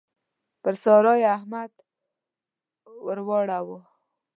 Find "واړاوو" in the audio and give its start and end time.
3.29-3.77